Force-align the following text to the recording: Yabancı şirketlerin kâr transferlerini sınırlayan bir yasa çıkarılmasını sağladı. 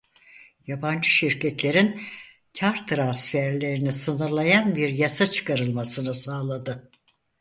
Yabancı 0.67 1.09
şirketlerin 1.09 2.01
kâr 2.59 2.87
transferlerini 2.87 3.91
sınırlayan 3.91 4.75
bir 4.75 4.89
yasa 4.89 5.31
çıkarılmasını 5.31 6.13
sağladı. 6.13 6.89